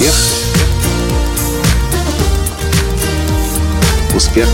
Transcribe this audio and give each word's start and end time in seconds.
Успех. 0.00 0.14
Успех. 4.16 4.48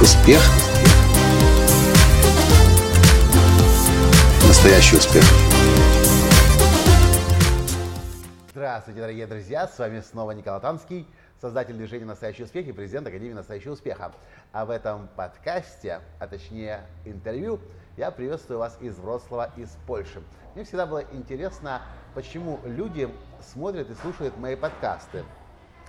Успех. 0.00 0.40
Настоящий 4.46 4.98
успех. 4.98 5.24
Здравствуйте, 8.52 9.00
дорогие 9.00 9.26
друзья! 9.26 9.66
С 9.66 9.76
вами 9.80 10.00
снова 10.00 10.30
Николай 10.30 10.60
Танский, 10.60 11.08
создатель 11.40 11.74
движения 11.74 12.04
«Настоящий 12.04 12.44
успех» 12.44 12.68
и 12.68 12.72
президент 12.72 13.08
Академии 13.08 13.32
«Настоящего 13.32 13.72
успеха». 13.72 14.12
А 14.52 14.64
в 14.64 14.70
этом 14.70 15.08
подкасте, 15.16 16.02
а 16.20 16.28
точнее 16.28 16.82
интервью, 17.04 17.58
я 17.96 18.12
приветствую 18.12 18.60
вас 18.60 18.78
из 18.80 18.96
Вроцлава, 18.96 19.50
из 19.56 19.70
Польши. 19.88 20.22
Мне 20.58 20.64
всегда 20.64 20.86
было 20.86 21.04
интересно, 21.12 21.82
почему 22.16 22.58
люди 22.64 23.08
смотрят 23.40 23.88
и 23.90 23.94
слушают 23.94 24.36
мои 24.38 24.56
подкасты. 24.56 25.24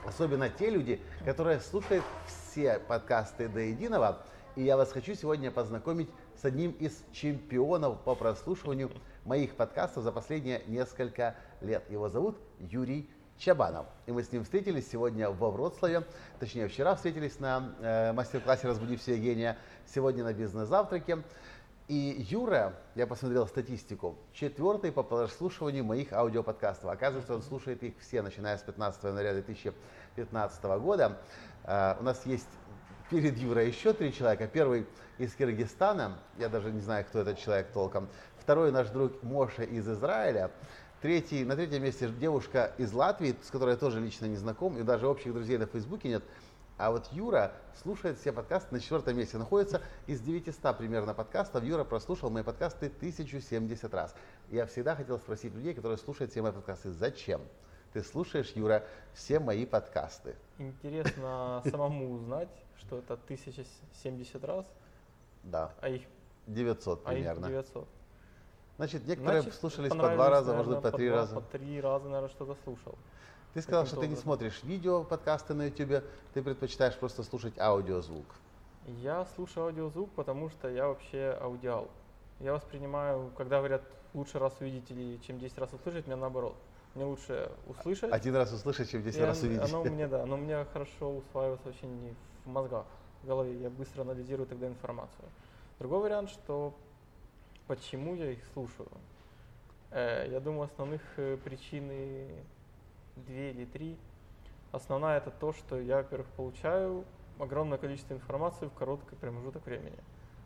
Особенно 0.06 0.48
те 0.48 0.70
люди, 0.70 1.02
которые 1.26 1.60
слушают 1.60 2.04
все 2.28 2.78
подкасты 2.78 3.48
до 3.48 3.62
единого. 3.62 4.22
И 4.56 4.62
я 4.62 4.78
вас 4.78 4.92
хочу 4.92 5.16
сегодня 5.16 5.50
познакомить 5.50 6.08
с 6.40 6.46
одним 6.46 6.70
из 6.74 7.04
чемпионов 7.12 8.00
по 8.02 8.14
прослушиванию 8.14 8.92
моих 9.26 9.56
подкастов 9.56 10.04
за 10.04 10.12
последние 10.12 10.62
несколько 10.68 11.36
лет. 11.62 11.90
Его 11.90 12.08
зовут 12.08 12.38
Юрий 12.60 13.10
Чабанов. 13.40 13.88
И 14.06 14.12
мы 14.12 14.22
с 14.22 14.32
ним 14.32 14.44
встретились 14.44 14.88
сегодня 14.88 15.32
во 15.32 15.50
Вроцлаве, 15.50 16.04
точнее 16.40 16.68
вчера 16.68 16.94
встретились 16.94 17.40
на 17.40 17.74
э, 17.80 18.14
мастер-классе 18.14 18.68
«Разбуди 18.68 18.98
все 18.98 19.18
гения», 19.18 19.58
сегодня 19.88 20.24
на 20.24 20.34
бизнес-завтраке. 20.34 21.24
И 21.90 22.24
Юра, 22.30 22.76
я 22.94 23.08
посмотрел 23.08 23.48
статистику, 23.48 24.16
четвертый 24.32 24.92
по 24.92 25.02
прослушиванию 25.02 25.84
моих 25.84 26.14
аудиоподкастов. 26.14 26.92
Оказывается, 26.92 27.34
он 27.34 27.42
слушает 27.42 27.82
их 27.82 27.96
все, 28.00 28.22
начиная 28.22 28.60
с 28.60 28.62
15 28.62 29.06
января 29.06 29.34
2015 29.34 30.64
года. 30.80 31.18
Uh, 31.64 32.00
у 32.00 32.04
нас 32.04 32.28
есть 32.28 32.48
перед 33.10 33.36
Юрой 33.38 33.70
еще 33.70 33.94
три 33.94 34.14
человека. 34.14 34.48
Первый 34.48 34.86
из 35.18 35.34
Киргизстана, 35.34 36.20
я 36.38 36.48
даже 36.48 36.72
не 36.72 36.80
знаю, 36.80 37.06
кто 37.06 37.22
этот 37.22 37.40
человек 37.40 37.72
толком. 37.74 38.08
Второй 38.38 38.72
наш 38.72 38.90
друг 38.90 39.24
Моша 39.24 39.64
из 39.64 39.90
Израиля. 39.90 40.52
Третий, 41.02 41.44
на 41.44 41.56
третьем 41.56 41.82
месте 41.82 42.08
девушка 42.10 42.72
из 42.78 42.94
Латвии, 42.94 43.36
с 43.42 43.50
которой 43.50 43.72
я 43.72 43.78
тоже 43.78 44.00
лично 44.00 44.26
не 44.26 44.36
знаком, 44.36 44.78
и 44.78 44.84
даже 44.84 45.08
общих 45.08 45.34
друзей 45.34 45.58
на 45.58 45.66
Фейсбуке 45.66 46.10
нет. 46.10 46.24
А 46.80 46.92
вот 46.92 47.10
Юра 47.12 47.52
слушает 47.84 48.18
все 48.20 48.32
подкасты 48.32 48.74
на 48.74 48.80
четвертом 48.80 49.18
месте. 49.18 49.38
Находится 49.38 49.82
из 50.08 50.22
900 50.22 50.78
примерно 50.78 51.14
подкастов. 51.14 51.62
Юра 51.66 51.84
прослушал 51.84 52.30
мои 52.30 52.42
подкасты 52.42 52.86
1070 52.86 53.94
раз. 53.94 54.16
Я 54.50 54.66
всегда 54.66 54.96
хотел 54.96 55.20
спросить 55.20 55.54
людей, 55.54 55.74
которые 55.74 55.98
слушают 55.98 56.32
все 56.32 56.42
мои 56.42 56.54
подкасты, 56.54 56.92
зачем? 56.92 57.42
Ты 57.92 58.02
слушаешь, 58.02 58.54
Юра, 58.56 58.86
все 59.14 59.42
мои 59.42 59.66
подкасты. 59.66 60.38
Интересно 60.58 61.62
самому 61.70 62.14
узнать, 62.14 62.48
что 62.78 63.00
это 63.00 63.16
1070 63.16 64.42
раз. 64.46 64.66
Да. 65.44 65.74
А 65.82 65.90
их 65.90 66.04
900 66.48 67.04
примерно. 67.04 67.48
А 67.48 67.50
их 67.50 67.56
900. 67.58 67.88
Значит, 68.78 69.06
некоторые 69.06 69.42
Значит, 69.42 69.60
слушались 69.60 69.90
по 69.90 69.98
два 69.98 70.30
раза, 70.30 70.54
наверное, 70.54 70.56
может 70.56 70.74
быть, 70.76 70.82
по, 70.82 70.92
по 70.92 70.98
три 70.98 71.10
раза. 71.10 71.36
По 71.36 71.42
три 71.42 71.82
раза, 71.82 72.06
наверное, 72.06 72.30
что-то 72.30 72.56
слушал. 72.64 72.98
Ты 73.54 73.62
сказал, 73.62 73.88
что 73.88 74.00
ты 74.00 74.08
не 74.08 74.16
смотришь 74.16 74.62
видео, 74.64 75.04
подкасты 75.04 75.56
на 75.56 75.66
YouTube, 75.66 76.04
ты 76.34 76.44
предпочитаешь 76.44 76.96
просто 76.96 77.24
слушать 77.24 77.58
аудиозвук. 77.58 78.26
Я 78.86 79.26
слушаю 79.36 79.68
аудиозвук, 79.68 80.12
потому 80.12 80.50
что 80.50 80.70
я 80.70 80.88
вообще 80.88 81.36
аудиал. 81.42 81.90
Я 82.40 82.54
воспринимаю, 82.54 83.32
когда 83.36 83.58
говорят, 83.58 83.82
лучше 84.14 84.38
раз 84.38 84.54
увидеть 84.60 84.90
или 84.92 85.18
чем 85.26 85.40
10 85.40 85.58
раз 85.58 85.74
услышать, 85.74 86.06
мне 86.06 86.16
наоборот. 86.16 86.56
Мне 86.94 87.06
лучше 87.06 87.52
услышать. 87.68 88.12
Один 88.12 88.36
раз 88.36 88.54
услышать, 88.54 88.92
чем 88.92 89.02
10 89.02 89.18
и 89.18 89.22
раз 89.24 89.42
увидеть. 89.42 89.64
Оно 89.64 89.84
мне, 89.84 90.08
да, 90.08 90.24
оно 90.24 90.38
мне 90.38 90.66
хорошо 90.72 91.18
усваивается 91.18 91.68
вообще 91.68 91.88
не 91.88 92.14
в 92.46 92.50
мозгах, 92.50 92.86
в 93.24 93.28
голове. 93.28 93.60
Я 93.60 93.70
быстро 93.72 94.02
анализирую 94.02 94.48
тогда 94.48 94.68
информацию. 94.68 95.26
Другой 95.80 96.02
вариант, 96.02 96.30
что 96.30 96.76
почему 97.68 98.16
я 98.16 98.32
их 98.32 98.40
слушаю. 98.54 98.90
Э, 99.92 100.28
я 100.30 100.40
думаю, 100.40 100.64
основных 100.64 101.02
э, 101.18 101.38
причин 101.44 101.90
две 103.20 103.52
или 103.52 103.66
три. 103.66 103.98
Основная 104.72 105.18
это 105.18 105.32
то, 105.32 105.54
что 105.54 105.80
я, 105.80 105.98
во-первых, 105.98 106.28
получаю 106.30 107.06
огромное 107.40 107.78
количество 107.78 108.14
информации 108.14 108.68
в 108.68 108.74
короткий 108.74 109.16
промежуток 109.16 109.66
времени. 109.66 109.98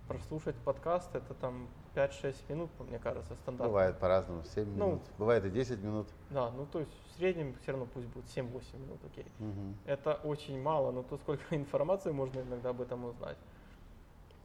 Прослушать 0.07 0.55
подкаст 0.57 1.15
это 1.15 1.33
там 1.33 1.67
5-6 1.95 2.35
минут, 2.49 2.69
мне 2.79 2.99
кажется, 2.99 3.35
стандартно. 3.35 3.67
Бывает 3.67 3.97
по-разному, 3.99 4.43
7 4.43 4.65
ну, 4.65 4.85
минут, 4.85 5.01
бывает 5.17 5.45
и 5.45 5.49
10 5.49 5.81
минут. 5.81 6.07
Да, 6.29 6.51
ну 6.51 6.65
то 6.65 6.79
есть 6.79 6.91
в 6.91 7.17
среднем 7.17 7.55
все 7.61 7.71
равно 7.71 7.87
пусть 7.93 8.07
будет 8.07 8.25
7-8 8.25 8.79
минут, 8.79 8.99
окей. 9.05 9.25
Угу. 9.39 9.75
Это 9.85 10.15
очень 10.23 10.61
мало, 10.61 10.91
но 10.91 11.03
то 11.03 11.17
сколько 11.17 11.43
информации 11.55 12.11
можно 12.11 12.41
иногда 12.41 12.69
об 12.69 12.81
этом 12.81 13.05
узнать. 13.05 13.37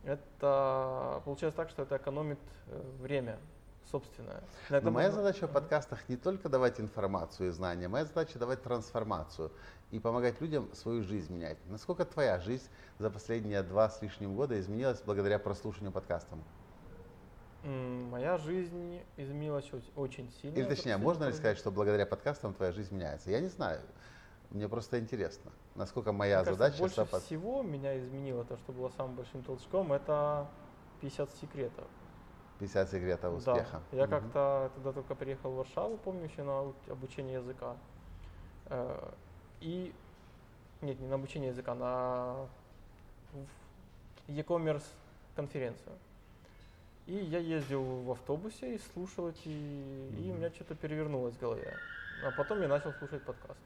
Это 0.04 1.20
получается 1.24 1.56
так, 1.56 1.70
что 1.70 1.82
это 1.82 1.96
экономит 1.96 2.38
э, 2.68 2.80
время 3.00 3.38
собственное. 3.90 4.42
Но 4.70 4.90
моя 4.90 5.10
задача 5.10 5.46
в 5.46 5.52
подкастах 5.52 6.08
не 6.08 6.16
только 6.16 6.48
давать 6.48 6.80
информацию 6.80 7.48
и 7.48 7.52
знания, 7.52 7.88
моя 7.88 8.04
задача 8.04 8.38
давать 8.38 8.62
трансформацию 8.62 9.50
и 9.90 9.98
помогать 9.98 10.40
людям 10.40 10.68
свою 10.74 11.02
жизнь 11.02 11.32
менять. 11.32 11.58
Насколько 11.66 12.04
твоя 12.04 12.38
жизнь 12.38 12.68
за 12.98 13.10
последние 13.10 13.62
два 13.62 13.88
с 13.88 14.02
лишним 14.02 14.34
года 14.34 14.58
изменилась 14.60 15.00
благодаря 15.04 15.38
прослушиванию 15.38 15.92
подкастов? 15.92 16.38
Моя 17.64 18.38
жизнь 18.38 19.00
изменилась 19.16 19.68
очень 19.96 20.30
сильно. 20.40 20.56
Или 20.56 20.64
точнее, 20.64 20.96
можно 20.96 21.24
ли 21.24 21.32
сказать, 21.32 21.58
что 21.58 21.70
благодаря 21.70 22.06
подкастам 22.06 22.54
твоя 22.54 22.72
жизнь 22.72 22.94
меняется? 22.94 23.30
Я 23.30 23.40
не 23.40 23.48
знаю. 23.48 23.80
Мне 24.50 24.68
просто 24.68 24.98
интересно, 24.98 25.50
насколько 25.74 26.12
моя 26.12 26.42
Мне 26.42 26.52
задача... 26.52 26.78
Кажется, 26.78 27.04
больше 27.04 27.26
всего 27.26 27.62
меня 27.62 27.98
изменило 27.98 28.44
то, 28.44 28.56
что 28.56 28.72
было 28.72 28.90
самым 28.96 29.16
большим 29.16 29.42
толчком, 29.42 29.92
это 29.92 30.48
50 31.02 31.30
секретов. 31.34 31.84
50 32.58 32.90
секретов 32.90 33.34
успеха. 33.34 33.82
Да. 33.90 33.96
Я 33.96 34.04
угу. 34.04 34.10
как-то 34.10 34.70
тогда 34.74 34.92
только 34.92 35.14
приехал 35.14 35.52
в 35.52 35.56
Варшаву, 35.56 35.96
помню, 35.98 36.24
еще 36.24 36.42
на 36.42 36.72
обучение 36.90 37.34
языка. 37.34 37.76
Э, 38.66 39.10
и 39.60 39.92
нет, 40.82 41.00
не 41.00 41.08
на 41.08 41.16
обучение 41.16 41.50
языка, 41.50 41.74
на 41.74 42.36
e-commerce 44.28 44.84
конференцию. 45.34 45.94
И 47.06 47.14
я 47.14 47.38
ездил 47.38 47.82
в 47.82 48.10
автобусе 48.10 48.74
и 48.74 48.78
слушал 48.92 49.28
эти, 49.28 49.48
mm 49.48 50.20
и 50.20 50.30
у 50.30 50.34
меня 50.34 50.50
что-то 50.50 50.74
перевернулось 50.74 51.34
в 51.34 51.40
голове. 51.40 51.74
А 52.24 52.30
потом 52.32 52.60
я 52.60 52.68
начал 52.68 52.92
слушать 52.92 53.22
подкасты. 53.22 53.62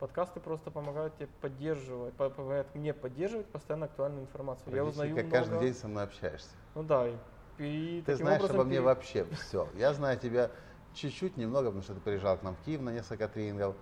Подкасты 0.00 0.40
просто 0.40 0.70
помогают 0.70 1.16
тебе 1.16 1.28
поддерживать, 1.40 2.14
помогают 2.14 2.66
мне 2.74 2.92
поддерживать 2.92 3.46
постоянно 3.46 3.86
актуальную 3.86 4.24
информацию. 4.24 4.74
я 4.74 4.84
узнаю 4.84 5.14
как 5.14 5.24
много... 5.24 5.38
каждый 5.38 5.60
день 5.60 5.74
со 5.74 5.86
мной 5.86 6.04
общаешься. 6.04 6.50
Ну 6.74 6.82
да, 6.82 7.08
и 7.08 7.14
ты 7.56 8.16
знаешь 8.16 8.42
обо 8.42 8.64
мне 8.64 8.80
вообще 8.80 9.26
все. 9.32 9.68
Я 9.74 9.92
знаю 9.92 10.18
тебя 10.18 10.50
чуть-чуть, 10.94 11.36
немного, 11.36 11.66
потому 11.66 11.82
что 11.82 11.94
ты 11.94 12.00
приезжал 12.00 12.36
к 12.36 12.42
нам 12.42 12.54
в 12.54 12.64
Киев 12.64 12.80
на 12.80 12.90
несколько 12.90 13.28
тренингов. 13.28 13.74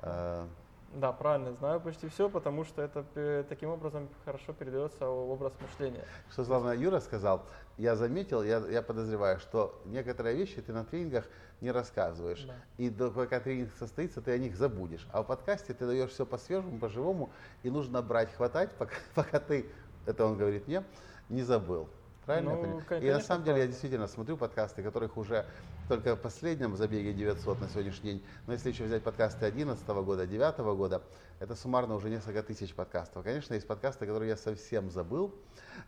Э, 0.00 0.46
да, 0.94 1.10
правильно, 1.12 1.54
знаю 1.54 1.80
почти 1.80 2.08
все, 2.08 2.28
потому 2.28 2.64
что 2.64 2.82
это 2.82 3.46
таким 3.48 3.70
образом 3.70 4.10
хорошо 4.26 4.52
передается 4.52 5.08
образ 5.08 5.54
мышления. 5.60 6.04
Что 6.30 6.44
главное, 6.44 6.76
Юра 6.76 7.00
сказал, 7.00 7.46
я 7.78 7.96
заметил, 7.96 8.42
я, 8.42 8.58
я 8.58 8.82
подозреваю, 8.82 9.38
что 9.38 9.80
некоторые 9.86 10.36
вещи 10.36 10.60
ты 10.60 10.72
на 10.72 10.84
тренингах 10.84 11.24
не 11.62 11.70
рассказываешь. 11.70 12.44
Да. 12.44 12.54
И 12.76 12.90
до, 12.90 13.10
пока 13.10 13.40
тренинг 13.40 13.70
состоится, 13.78 14.20
ты 14.20 14.32
о 14.32 14.38
них 14.38 14.54
забудешь. 14.54 15.08
А 15.12 15.22
в 15.22 15.26
подкасте 15.26 15.72
ты 15.72 15.86
даешь 15.86 16.10
все 16.10 16.26
по-свежему, 16.26 16.78
по-живому, 16.78 17.30
и 17.62 17.70
нужно 17.70 18.02
брать, 18.02 18.34
хватать, 18.34 18.70
пока, 18.72 18.96
пока 19.14 19.40
ты, 19.40 19.66
это 20.04 20.26
он 20.26 20.36
говорит 20.36 20.68
мне, 20.68 20.84
не 21.30 21.42
забыл. 21.42 21.88
Правильно? 22.26 22.54
Ну, 22.54 22.82
конечно, 22.88 23.06
и 23.06 23.10
на 23.10 23.20
самом 23.20 23.44
деле 23.44 23.60
я 23.60 23.66
действительно 23.66 24.06
смотрю 24.06 24.36
подкасты, 24.36 24.82
которых 24.82 25.16
уже 25.16 25.44
только 25.88 26.14
в 26.14 26.20
последнем 26.20 26.76
забеге 26.76 27.12
900 27.12 27.60
на 27.60 27.68
сегодняшний 27.68 28.12
день, 28.12 28.24
но 28.46 28.52
если 28.52 28.70
еще 28.70 28.84
взять 28.84 29.02
подкасты 29.02 29.40
2011 29.40 29.86
года, 29.88 30.26
2009 30.26 30.58
года, 30.76 31.02
это 31.40 31.56
суммарно 31.56 31.96
уже 31.96 32.10
несколько 32.10 32.42
тысяч 32.44 32.74
подкастов. 32.74 33.24
Конечно, 33.24 33.54
есть 33.54 33.66
подкасты, 33.66 34.06
которые 34.06 34.30
я 34.30 34.36
совсем 34.36 34.88
забыл, 34.90 35.34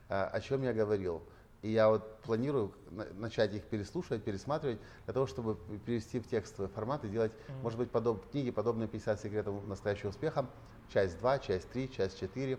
э, 0.09 0.15
о 0.15 0.41
чем 0.41 0.63
я 0.63 0.73
говорил. 0.73 1.23
И 1.63 1.71
я 1.71 1.89
вот 1.89 2.21
планирую 2.23 2.75
начать 3.15 3.55
их 3.55 3.63
переслушивать, 3.63 4.23
пересматривать, 4.23 4.81
для 5.05 5.15
того, 5.15 5.27
чтобы 5.27 5.57
перевести 5.87 6.19
в 6.19 6.29
текстовый 6.29 6.69
формат 6.69 7.05
и 7.05 7.09
делать, 7.09 7.33
mm-hmm. 7.33 7.63
может 7.63 7.79
быть, 7.79 7.91
подоб, 7.91 8.29
книги, 8.31 8.51
подобные 8.51 8.89
50 8.89 9.21
секретов 9.21 9.67
настоящего 9.67 10.11
успеха, 10.11 10.47
часть 10.93 11.19
2, 11.21 11.39
часть 11.39 11.71
3, 11.71 11.91
часть 11.91 12.21
4. 12.21 12.59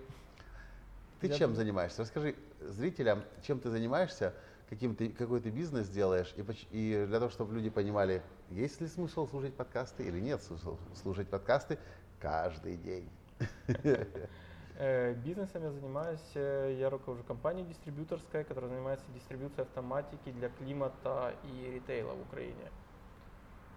Ты 1.20 1.28
я 1.28 1.34
чем 1.34 1.50
думаю... 1.52 1.56
занимаешься? 1.56 2.02
Расскажи 2.02 2.36
зрителям, 2.62 3.24
чем 3.42 3.60
ты 3.60 3.70
занимаешься, 3.70 4.34
каким 4.70 4.96
ты, 4.96 5.10
какой 5.10 5.40
ты 5.40 5.50
бизнес 5.50 5.88
делаешь, 5.88 6.34
и, 6.36 6.44
и 6.72 7.06
для 7.06 7.20
того, 7.20 7.30
чтобы 7.30 7.54
люди 7.54 7.70
понимали, 7.70 8.22
есть 8.50 8.82
ли 8.82 8.88
смысл 8.88 9.28
слушать 9.28 9.54
подкасты 9.54 10.04
или 10.04 10.20
нет 10.20 10.42
смысла 10.42 10.78
слушать 10.96 11.28
подкасты 11.28 11.78
каждый 12.20 12.78
день. 12.78 13.10
Э, 14.78 15.14
бизнесом 15.14 15.64
я 15.64 15.72
занимаюсь, 15.72 16.32
э, 16.34 16.76
я 16.78 16.90
руковожу 16.90 17.24
компанией 17.24 17.66
дистрибьюторской, 17.66 18.44
которая 18.44 18.70
занимается 18.70 19.06
дистрибьюцией 19.14 19.62
автоматики 19.64 20.32
для 20.34 20.50
климата 20.50 21.34
и 21.46 21.72
ритейла 21.76 22.12
в 22.12 22.22
Украине. 22.24 22.70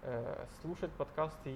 Э, 0.01 0.45
слушать 0.61 0.91
подкасты 0.91 1.55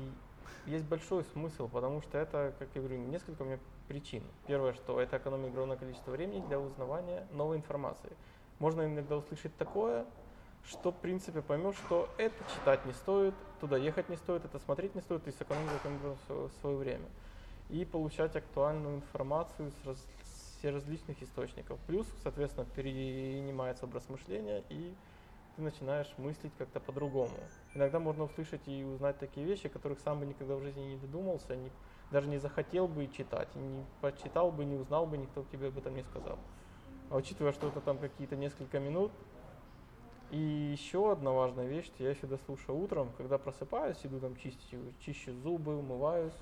есть 0.66 0.86
большой 0.86 1.24
смысл, 1.26 1.68
потому 1.68 2.02
что 2.02 2.18
это, 2.18 2.54
как 2.60 2.70
я 2.76 2.82
говорю, 2.82 2.98
несколько 2.98 3.42
у 3.42 3.46
меня 3.46 3.60
причин. 3.88 4.24
Первое, 4.48 4.74
что 4.74 5.00
это 5.00 5.18
экономит 5.18 5.52
огромное 5.52 5.78
количество 5.78 6.12
времени 6.12 6.46
для 6.48 6.60
узнавания 6.60 7.28
новой 7.32 7.58
информации. 7.58 8.12
Можно 8.60 8.86
иногда 8.86 9.18
услышать 9.18 9.56
такое, 9.58 10.06
что, 10.66 10.92
в 10.92 10.98
принципе, 10.98 11.42
поймешь, 11.42 11.76
что 11.76 12.10
это 12.18 12.36
читать 12.54 12.86
не 12.86 12.94
стоит, 12.94 13.34
туда 13.60 13.78
ехать 13.78 14.10
не 14.10 14.16
стоит, 14.16 14.46
это 14.46 14.60
смотреть 14.60 14.96
не 14.96 15.02
стоит, 15.02 15.28
и 15.28 15.32
сэкономить 15.32 15.70
свое 16.62 16.78
время. 16.78 17.06
И 17.70 17.86
получать 17.86 18.36
актуальную 18.36 18.98
информацию 18.98 19.72
с, 19.72 19.86
раз, 19.86 19.98
с 20.24 20.64
различных 20.64 21.22
источников. 21.22 21.80
Плюс, 21.88 22.08
соответственно, 22.22 22.66
перенимается 22.76 23.86
образ 23.86 24.08
мышления, 24.10 24.64
и 24.70 24.94
ты 25.56 25.62
начинаешь 25.62 26.12
мыслить 26.18 26.52
как-то 26.58 26.80
по-другому. 26.80 27.36
Иногда 27.74 28.00
можно 28.00 28.24
услышать 28.24 28.68
и 28.68 28.84
узнать 28.84 29.20
такие 29.20 29.46
вещи, 29.46 29.70
которых 29.70 30.00
сам 30.00 30.20
бы 30.20 30.26
никогда 30.26 30.56
в 30.56 30.62
жизни 30.62 30.82
не 30.82 30.98
додумался, 30.98 31.56
не, 31.56 31.72
даже 32.12 32.28
не 32.28 32.38
захотел 32.38 32.88
бы 32.88 33.08
читать, 33.08 33.54
не 33.56 33.86
почитал 34.02 34.52
бы, 34.52 34.66
не 34.66 34.76
узнал 34.76 35.06
бы, 35.06 35.18
никто 35.18 35.46
тебе 35.52 35.68
об 35.68 35.78
этом 35.78 35.96
не 35.96 36.04
сказал. 36.04 36.40
А 37.10 37.18
учитывая, 37.18 37.52
что 37.52 37.68
это 37.68 37.82
там 37.82 37.98
какие-то 37.98 38.36
несколько 38.36 38.80
минут, 38.80 39.12
и 40.32 40.38
еще 40.38 41.12
одна 41.12 41.32
важная 41.32 41.68
вещь, 41.68 41.86
что 41.86 42.04
я 42.04 42.16
всегда 42.16 42.38
слушаю 42.46 42.80
утром, 42.80 43.12
когда 43.18 43.38
просыпаюсь, 43.38 44.00
иду 44.04 44.20
там 44.20 44.36
чистить, 44.36 44.76
чищу 45.00 45.34
зубы, 45.44 45.78
умываюсь, 45.78 46.34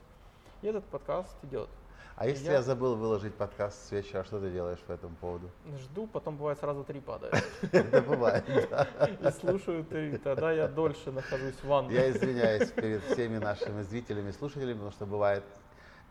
и 0.62 0.68
этот 0.68 0.86
подкаст 0.86 1.36
идет. 1.44 1.70
А 2.16 2.28
если 2.28 2.46
я... 2.46 2.54
я 2.54 2.62
забыл 2.62 2.96
выложить 2.96 3.34
подкаст 3.34 3.88
с 3.88 3.92
вечера, 3.92 4.24
что 4.24 4.40
ты 4.40 4.52
делаешь 4.52 4.80
по 4.80 4.92
этому 4.92 5.16
поводу? 5.16 5.50
Жду, 5.84 6.08
потом 6.08 6.38
бывает 6.38 6.60
сразу 6.60 6.84
три 6.84 7.00
падают. 7.00 7.36
Это 7.72 8.02
бывает, 8.02 8.44
И 8.50 9.32
слушаю 9.32 9.84
три, 9.84 10.18
тогда 10.18 10.52
я 10.52 10.68
дольше 10.68 11.12
нахожусь 11.12 11.56
в 11.56 11.64
ванной. 11.66 11.94
Я 11.94 12.12
извиняюсь 12.12 12.70
перед 12.72 13.04
всеми 13.06 13.38
нашими 13.38 13.82
зрителями 13.84 14.30
и 14.30 14.34
слушателями, 14.34 14.74
потому 14.74 14.92
что 14.92 15.06
бывает 15.06 15.44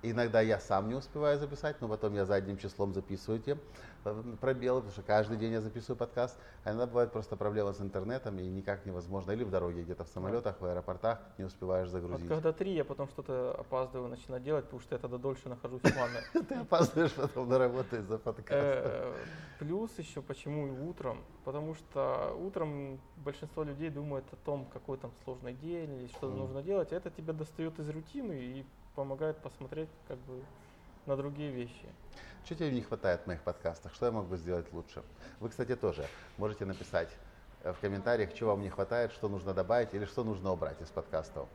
Иногда 0.02 0.40
я 0.40 0.58
сам 0.58 0.88
не 0.88 0.94
успеваю 0.94 1.38
записать, 1.38 1.80
но 1.80 1.88
потом 1.88 2.14
я 2.14 2.24
задним 2.24 2.56
числом 2.56 2.94
записываю 2.94 3.40
те 3.40 3.58
э, 4.04 4.22
пробелы, 4.40 4.80
потому 4.80 4.92
что 4.92 5.02
каждый 5.02 5.36
день 5.36 5.52
я 5.52 5.60
записываю 5.60 5.98
подкаст. 5.98 6.38
А 6.64 6.70
иногда 6.70 6.86
бывает 6.86 7.12
просто 7.12 7.36
проблема 7.36 7.74
с 7.74 7.82
интернетом, 7.82 8.38
и 8.38 8.48
никак 8.48 8.86
невозможно. 8.86 9.32
Или 9.32 9.44
в 9.44 9.50
дороге, 9.50 9.82
где-то 9.82 10.04
в 10.04 10.08
самолетах, 10.08 10.58
в 10.58 10.64
аэропортах 10.64 11.20
не 11.36 11.44
успеваешь 11.44 11.88
загрузить. 11.90 12.20
Вот 12.22 12.28
когда 12.28 12.52
три, 12.52 12.72
я 12.72 12.84
потом 12.84 13.08
что-то 13.08 13.54
опаздываю, 13.58 14.08
начинаю 14.08 14.42
делать, 14.42 14.64
потому 14.64 14.80
что 14.80 14.94
я 14.94 14.98
тогда 14.98 15.18
дольше 15.18 15.50
нахожусь 15.50 15.82
в 15.82 15.94
ванной. 15.94 16.22
Ты 16.48 16.54
опаздываешь 16.54 17.12
потом 17.12 17.50
на 17.50 17.58
работу 17.58 17.96
из-за 17.96 18.18
подкаста. 18.18 18.54
Э, 18.54 19.14
плюс 19.58 19.90
еще 19.98 20.22
почему 20.22 20.68
и 20.68 20.70
утром, 20.70 21.22
потому 21.44 21.74
что 21.74 22.34
утром 22.40 22.98
большинство 23.16 23.64
людей 23.64 23.90
думает 23.90 24.24
о 24.32 24.36
том, 24.36 24.64
какой 24.72 24.96
там 24.96 25.12
сложный 25.24 25.52
день 25.52 25.92
или 25.94 26.06
что 26.06 26.30
нужно 26.30 26.62
делать, 26.62 26.90
это 26.92 27.10
тебя 27.10 27.34
достает 27.34 27.78
из 27.78 27.90
рутины 27.90 28.32
и 28.32 28.66
помогает 28.94 29.36
посмотреть 29.38 29.88
как 30.08 30.18
бы 30.18 30.42
на 31.06 31.16
другие 31.16 31.50
вещи. 31.50 31.86
Что 32.44 32.54
тебе 32.54 32.72
не 32.72 32.82
хватает 32.82 33.22
в 33.22 33.26
моих 33.26 33.42
подкастах? 33.42 33.94
Что 33.94 34.06
я 34.06 34.12
мог 34.12 34.26
бы 34.26 34.36
сделать 34.36 34.72
лучше? 34.72 35.02
Вы, 35.40 35.48
кстати, 35.50 35.76
тоже 35.76 36.06
можете 36.38 36.64
написать 36.64 37.08
э, 37.62 37.72
в 37.72 37.78
комментариях, 37.78 38.34
что 38.34 38.46
вам 38.46 38.62
не 38.62 38.70
хватает, 38.70 39.12
что 39.12 39.28
нужно 39.28 39.52
добавить 39.54 39.94
или 39.94 40.04
что 40.04 40.24
нужно 40.24 40.52
убрать 40.52 40.80
из 40.80 40.88
подкастов. 40.88 41.48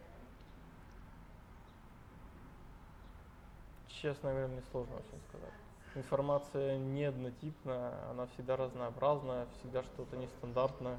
Честно 3.87 4.29
говоря, 4.31 4.47
мне 4.47 4.61
сложно 4.71 4.95
очень 4.95 5.21
сказать. 5.29 5.53
Информация 5.95 6.77
не 6.77 7.05
однотипная, 7.05 7.93
она 8.11 8.27
всегда 8.27 8.57
разнообразная, 8.57 9.47
всегда 9.59 9.81
что-то 9.83 10.17
нестандартное. 10.17 10.97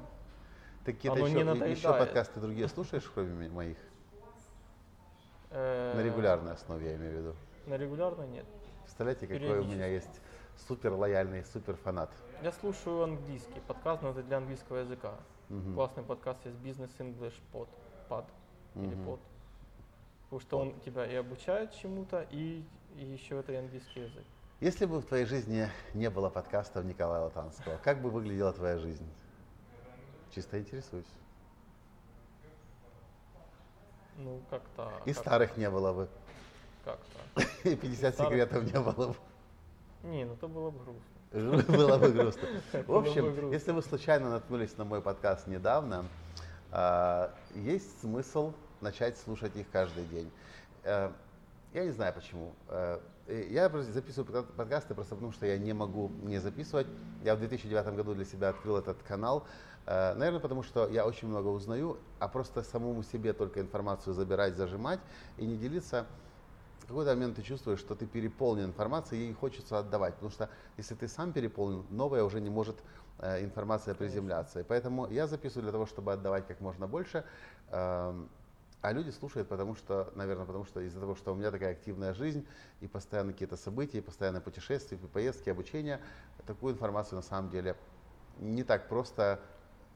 Ты 0.83 0.93
какие-то 0.93 1.19
еще, 1.19 1.69
еще 1.69 1.89
подкасты 1.89 2.39
другие 2.39 2.67
слушаешь, 2.67 3.09
кроме 3.13 3.49
моих? 3.49 3.77
На 5.51 6.01
регулярной 6.01 6.53
основе, 6.53 6.89
я 6.91 6.95
имею 6.95 7.13
в 7.13 7.17
виду. 7.17 7.35
На 7.65 7.77
регулярной 7.77 8.27
нет. 8.27 8.45
Представляете, 8.83 9.27
какой 9.27 9.59
у 9.59 9.65
меня 9.65 9.87
есть 9.87 10.21
супер 10.67 10.93
лояльный, 10.93 11.43
супер 11.45 11.75
фанат. 11.75 12.09
Я 12.41 12.51
слушаю 12.51 13.03
английский 13.03 13.59
подкаст, 13.67 14.01
но 14.01 14.09
это 14.09 14.23
для 14.23 14.37
английского 14.37 14.77
языка. 14.77 15.13
Угу. 15.49 15.73
Классный 15.73 16.03
подкаст 16.03 16.45
есть 16.45 16.57
Business 16.57 16.91
English 16.99 17.33
Pod, 17.53 17.67
Pod 18.09 18.25
угу. 18.75 18.83
или 18.83 18.95
Pod. 18.97 19.19
Потому 20.23 20.41
что 20.41 20.59
он 20.59 20.79
тебя 20.81 21.05
и 21.05 21.15
обучает 21.15 21.73
чему-то, 21.73 22.27
и, 22.31 22.63
и 22.97 23.05
еще 23.05 23.39
это 23.39 23.53
и 23.53 23.55
английский 23.55 24.01
язык. 24.01 24.23
Если 24.59 24.85
бы 24.85 24.99
в 24.99 25.05
твоей 25.05 25.25
жизни 25.25 25.69
не 25.93 26.09
было 26.09 26.29
подкастов 26.29 26.83
Николая 26.83 27.21
Латанского, 27.21 27.77
как 27.83 28.01
бы 28.01 28.09
выглядела 28.09 28.51
твоя 28.51 28.77
жизнь? 28.77 29.07
Чисто 30.33 30.59
интересуюсь. 30.59 31.05
Ну, 34.17 34.41
как-то. 34.49 34.91
И 35.05 35.13
как 35.13 35.21
старых 35.23 35.57
не 35.57 35.69
было 35.69 35.93
бы. 35.93 36.07
Как-то. 36.83 37.41
И 37.69 37.75
50 37.75 38.13
старых... 38.13 38.31
секретов 38.31 38.63
не 38.63 38.79
было 38.79 39.07
бы. 39.07 39.15
Не, 40.03 40.25
ну 40.25 40.33
это 40.33 40.47
было 40.47 40.71
бы 40.71 40.79
грустно. 40.83 41.17
Было 41.77 41.97
бы 41.97 42.09
грустно. 42.09 42.47
В 42.87 42.95
общем, 42.95 43.51
если 43.51 43.71
вы 43.71 43.81
случайно 43.81 44.29
наткнулись 44.29 44.77
на 44.77 44.85
мой 44.85 45.01
подкаст 45.01 45.47
недавно, 45.47 46.05
а, 46.71 47.33
есть 47.53 47.99
смысл 47.99 48.53
начать 48.79 49.17
слушать 49.17 49.55
их 49.55 49.69
каждый 49.71 50.05
день. 50.05 50.31
Я 51.73 51.83
не 51.83 51.91
знаю 51.91 52.13
почему. 52.13 52.53
Э, 52.69 52.99
я 53.27 53.69
записываю 53.69 54.43
подкасты 54.43 54.95
просто 54.95 55.15
потому, 55.15 55.33
что 55.33 55.45
я 55.45 55.57
не 55.57 55.73
могу 55.73 56.09
не 56.23 56.39
записывать. 56.39 56.87
Я 57.23 57.35
в 57.35 57.39
2009 57.39 57.95
году 57.95 58.15
для 58.15 58.25
себя 58.25 58.49
открыл 58.49 58.77
этот 58.77 59.03
канал. 59.03 59.45
Э, 59.85 60.13
наверное, 60.13 60.39
потому 60.39 60.63
что 60.63 60.87
я 60.87 61.05
очень 61.05 61.27
много 61.27 61.47
узнаю, 61.47 61.97
а 62.19 62.29
просто 62.29 62.63
самому 62.63 63.03
себе 63.03 63.33
только 63.33 63.59
информацию 63.59 64.13
забирать, 64.13 64.55
зажимать 64.55 64.99
и 65.37 65.45
не 65.45 65.57
делиться. 65.57 66.05
В 66.83 66.87
какой-то 66.87 67.13
момент 67.15 67.35
ты 67.35 67.41
чувствуешь, 67.41 67.79
что 67.79 67.95
ты 67.95 68.05
переполнен 68.05 68.65
информацией 68.65 69.29
и 69.29 69.33
хочется 69.33 69.77
отдавать. 69.77 70.13
Потому 70.13 70.31
что 70.31 70.49
если 70.77 70.95
ты 70.95 71.09
сам 71.09 71.33
переполнен, 71.33 71.85
новая 71.89 72.23
уже 72.23 72.39
не 72.39 72.49
может 72.49 72.77
э, 73.19 73.43
информация 73.43 73.93
приземляться. 73.93 74.61
И 74.61 74.63
поэтому 74.63 75.09
я 75.09 75.27
записываю 75.27 75.63
для 75.63 75.73
того, 75.73 75.85
чтобы 75.85 76.13
отдавать 76.13 76.47
как 76.47 76.61
можно 76.61 76.87
больше. 76.87 77.25
А 78.81 78.91
люди 78.91 79.09
слушают, 79.09 79.49
потому 79.49 79.75
что, 79.75 80.11
наверное, 80.15 80.45
потому 80.45 80.65
что 80.65 80.79
из-за 80.81 80.99
того, 80.99 81.15
что 81.15 81.33
у 81.33 81.35
меня 81.35 81.51
такая 81.51 81.71
активная 81.71 82.13
жизнь, 82.13 82.45
и 82.79 82.87
постоянно 82.87 83.33
какие-то 83.33 83.57
события, 83.57 83.97
и 83.97 84.01
постоянно 84.01 84.39
путешествия, 84.39 84.97
и 84.97 85.07
поездки, 85.07 85.49
обучение, 85.49 85.99
такую 86.45 86.73
информацию 86.73 87.15
на 87.15 87.23
самом 87.23 87.49
деле 87.49 87.75
не 88.39 88.63
так 88.63 88.87
просто 88.87 89.39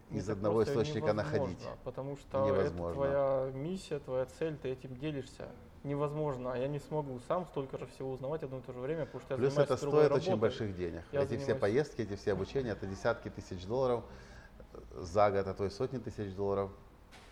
из 0.09 0.23
это 0.23 0.33
одного 0.33 0.63
источника 0.63 1.13
находить. 1.13 1.65
Потому 1.83 2.17
что 2.17 2.45
невозможно. 2.45 3.03
это 3.03 3.13
твоя 3.13 3.51
миссия, 3.53 3.99
твоя 3.99 4.25
цель, 4.25 4.57
ты 4.57 4.69
этим 4.69 4.95
делишься. 4.95 5.47
Невозможно. 5.83 6.53
Я 6.53 6.67
не 6.67 6.79
смогу 6.79 7.19
сам 7.27 7.45
столько 7.47 7.77
же 7.77 7.87
всего 7.87 8.11
узнавать 8.11 8.43
одно 8.43 8.59
и 8.59 8.61
то 8.61 8.71
же 8.71 8.79
время, 8.79 9.05
потому 9.05 9.21
что 9.21 9.33
я 9.33 9.37
Плюс 9.37 9.57
это 9.57 9.77
стоит 9.77 10.09
работой. 10.09 10.17
очень 10.17 10.35
больших 10.35 10.75
денег. 10.75 11.03
Я 11.11 11.21
эти 11.21 11.29
занимаюсь... 11.29 11.43
все 11.43 11.55
поездки, 11.55 12.01
эти 12.01 12.15
все 12.15 12.33
обучения, 12.33 12.71
это 12.71 12.85
десятки 12.85 13.29
тысяч 13.29 13.65
долларов 13.65 14.03
за 14.93 15.31
год, 15.31 15.47
а 15.47 15.53
то 15.53 15.65
и 15.65 15.69
сотни 15.69 15.97
тысяч 15.97 16.35
долларов. 16.35 16.71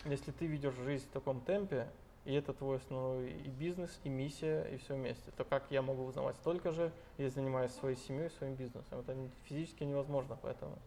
Если 0.05 0.31
ты 0.31 0.45
ведешь 0.45 0.75
жизнь 0.75 1.05
в 1.05 1.11
таком 1.11 1.41
темпе, 1.41 1.87
и 2.25 2.33
это 2.33 2.53
твой 2.53 2.77
основной 2.77 3.31
и 3.31 3.49
бизнес, 3.49 3.99
и 4.03 4.09
миссия, 4.09 4.63
и 4.63 4.77
все 4.77 4.95
вместе, 4.95 5.31
то 5.31 5.43
как 5.43 5.63
я 5.69 5.81
могу 5.81 6.05
узнавать 6.05 6.35
столько 6.37 6.71
же, 6.71 6.91
если 7.17 7.35
занимаюсь 7.35 7.71
своей 7.71 7.97
семьей, 7.97 8.29
своим 8.29 8.55
бизнесом? 8.55 8.99
Это 8.99 9.15
физически 9.43 9.83
невозможно, 9.83 10.37
поэтому 10.41 10.77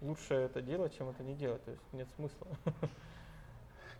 лучше 0.00 0.34
это 0.34 0.60
делать, 0.60 0.96
чем 0.96 1.08
это 1.10 1.22
не 1.22 1.34
делать. 1.34 1.64
То 1.64 1.70
есть 1.70 1.82
нет 1.92 2.08
смысла. 2.16 2.46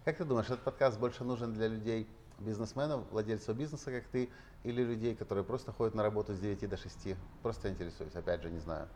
Как 0.05 0.17
ты 0.17 0.25
думаешь, 0.25 0.47
этот 0.47 0.63
подкаст 0.63 0.99
больше 0.99 1.25
нужен 1.25 1.53
для 1.53 1.69
людей, 1.69 2.09
бизнесменов, 2.39 3.11
владельцев 3.11 3.57
бизнеса, 3.57 3.91
как 3.91 4.05
ты, 4.07 4.31
или 4.63 4.83
людей, 4.83 5.15
которые 5.15 5.45
просто 5.45 5.73
ходят 5.73 5.95
на 5.95 6.03
работу 6.03 6.35
с 6.35 6.39
9 6.39 6.69
до 6.69 6.77
6? 6.77 7.17
Просто 7.43 7.69
интересуюсь, 7.69 8.15
опять 8.15 8.43
же, 8.43 8.51
не 8.51 8.59
знаю. 8.59 8.89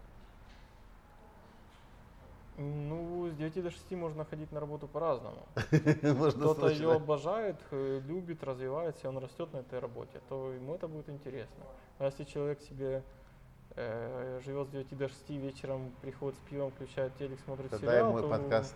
Ну, 2.59 3.31
с 3.31 3.35
9 3.35 3.63
до 3.63 3.71
6 3.71 3.93
можно 3.93 4.25
ходить 4.25 4.53
на 4.53 4.61
работу 4.61 4.87
по-разному. 4.87 5.47
Кто-то 5.55 6.69
ее 6.69 6.93
обожает, 6.93 7.57
э, 7.71 8.01
любит, 8.07 8.45
развивается, 8.45 9.07
и 9.07 9.09
он 9.09 9.19
растет 9.19 9.53
на 9.55 9.59
этой 9.59 9.79
работе, 9.79 10.21
то 10.29 10.53
ему 10.53 10.75
это 10.75 10.87
будет 10.87 11.09
интересно. 11.09 11.65
А 11.99 12.07
если 12.07 12.25
человек 12.25 12.61
себе 12.61 13.03
э, 13.71 14.41
живет 14.45 14.69
с 14.69 14.71
9 14.71 14.99
до 14.99 15.09
6 15.09 15.31
вечером, 15.31 15.93
приходит 16.03 16.39
с 16.39 16.43
пивом, 16.51 16.71
включает 16.73 17.17
телек, 17.17 17.41
смотрит 17.41 17.71
Тогда 17.71 17.93
сериал, 17.93 18.13
мой 18.13 18.23
то 18.23 18.29
подкаст 18.29 18.75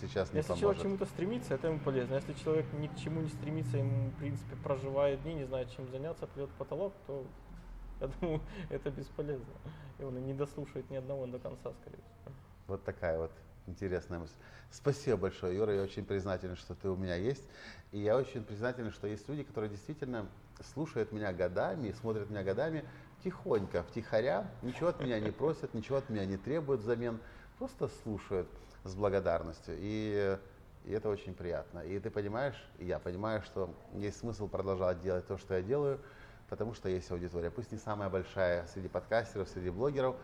сейчас 0.00 0.32
не 0.32 0.38
Если 0.38 0.48
поможет. 0.48 0.60
человек 0.60 0.80
к 0.80 0.82
чему-то 0.82 1.06
стремится, 1.06 1.54
это 1.54 1.68
ему 1.68 1.78
полезно. 1.78 2.14
Если 2.14 2.32
человек 2.34 2.66
ни 2.72 2.88
к 2.88 2.96
чему 2.96 3.20
не 3.20 3.28
стремится, 3.28 3.78
ему, 3.78 4.10
в 4.10 4.18
принципе, 4.18 4.56
проживает 4.56 5.22
дни, 5.22 5.34
не 5.34 5.44
знает, 5.44 5.70
чем 5.70 5.88
заняться, 5.88 6.26
плет 6.26 6.50
потолок, 6.58 6.92
то 7.06 7.24
я 8.00 8.08
думаю, 8.08 8.40
это 8.70 8.90
бесполезно. 8.90 9.54
И 9.98 10.04
он 10.04 10.16
и 10.18 10.20
не 10.20 10.34
дослушает 10.34 10.90
ни 10.90 10.96
одного 10.96 11.26
до 11.26 11.38
конца, 11.38 11.72
скорее 11.80 12.02
всего. 12.02 12.34
Вот 12.72 12.84
такая 12.84 13.18
вот 13.18 13.30
интересная 13.66 14.18
мысль. 14.18 14.32
Спасибо 14.70 15.18
большое, 15.18 15.54
Юра. 15.54 15.74
Я 15.74 15.82
очень 15.82 16.06
признателен, 16.06 16.56
что 16.56 16.74
ты 16.74 16.88
у 16.88 16.96
меня 16.96 17.16
есть. 17.16 17.44
И 17.90 17.98
я 17.98 18.16
очень 18.16 18.42
признателен, 18.42 18.90
что 18.92 19.06
есть 19.06 19.28
люди, 19.28 19.42
которые 19.42 19.68
действительно 19.68 20.26
слушают 20.72 21.12
меня 21.12 21.34
годами 21.34 21.88
и 21.88 21.92
смотрят 21.92 22.30
меня 22.30 22.42
годами 22.42 22.82
тихонько, 23.22 23.82
втихаря, 23.82 24.50
ничего 24.62 24.88
от 24.88 25.02
меня 25.02 25.20
не 25.20 25.30
просят, 25.30 25.74
ничего 25.74 25.98
от 25.98 26.08
меня 26.08 26.24
не 26.24 26.38
требуют 26.38 26.80
взамен, 26.80 27.20
просто 27.58 27.90
слушают 28.02 28.48
с 28.84 28.94
благодарностью. 28.94 29.74
И 29.78 30.38
И 30.84 30.92
это 30.92 31.08
очень 31.08 31.34
приятно. 31.34 31.80
И 31.80 31.98
ты 32.00 32.10
понимаешь, 32.10 32.56
и 32.78 32.86
я 32.86 32.98
понимаю, 32.98 33.42
что 33.42 33.72
есть 33.94 34.18
смысл 34.18 34.48
продолжать 34.48 35.00
делать 35.00 35.26
то, 35.26 35.38
что 35.38 35.54
я 35.54 35.62
делаю, 35.62 36.00
потому 36.48 36.74
что 36.74 36.88
есть 36.88 37.10
аудитория. 37.10 37.50
Пусть 37.50 37.70
не 37.72 37.78
самая 37.78 38.08
большая 38.10 38.66
среди 38.66 38.88
подкастеров, 38.88 39.48
среди 39.48 39.70
блогеров, 39.70 40.16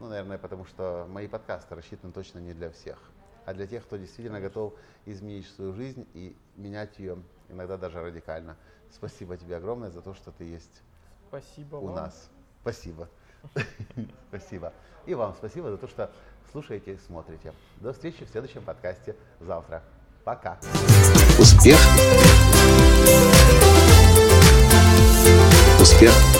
ну, 0.00 0.08
наверное, 0.08 0.38
потому 0.38 0.64
что 0.64 1.06
мои 1.10 1.28
подкасты 1.28 1.74
рассчитаны 1.74 2.12
точно 2.12 2.38
не 2.38 2.54
для 2.54 2.70
всех, 2.70 2.98
а 3.44 3.52
для 3.52 3.66
тех, 3.66 3.84
кто 3.84 3.98
действительно 3.98 4.40
готов 4.40 4.72
изменить 5.04 5.46
свою 5.48 5.74
жизнь 5.74 6.08
и 6.14 6.34
менять 6.56 6.98
ее 6.98 7.22
иногда 7.50 7.76
даже 7.76 8.00
радикально. 8.00 8.56
Спасибо 8.90 9.36
тебе 9.36 9.56
огромное 9.56 9.90
за 9.90 10.00
то, 10.00 10.14
что 10.14 10.32
ты 10.32 10.44
есть 10.44 10.82
Спасибо 11.28 11.76
у 11.76 11.86
вам. 11.86 11.96
нас. 11.96 12.30
Спасибо. 12.62 13.08
Спасибо. 14.28 14.72
И 15.06 15.14
вам 15.14 15.34
спасибо 15.34 15.70
за 15.70 15.78
то, 15.78 15.86
что 15.86 16.10
слушаете 16.50 16.94
и 16.94 16.98
смотрите. 17.06 17.52
До 17.76 17.92
встречи 17.92 18.24
в 18.24 18.30
следующем 18.30 18.62
подкасте 18.62 19.16
завтра. 19.40 19.82
Пока. 20.24 20.58
Успех. 21.38 21.78
Успех. 25.80 26.39